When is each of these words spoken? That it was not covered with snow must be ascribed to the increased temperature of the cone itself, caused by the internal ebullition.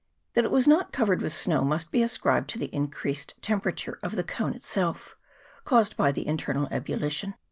That 0.33 0.45
it 0.45 0.49
was 0.49 0.67
not 0.67 0.91
covered 0.91 1.21
with 1.21 1.31
snow 1.31 1.63
must 1.63 1.91
be 1.91 2.01
ascribed 2.01 2.49
to 2.49 2.57
the 2.57 2.73
increased 2.73 3.35
temperature 3.43 3.99
of 4.01 4.15
the 4.15 4.23
cone 4.23 4.55
itself, 4.55 5.15
caused 5.63 5.95
by 5.95 6.11
the 6.11 6.25
internal 6.25 6.67
ebullition. 6.71 7.35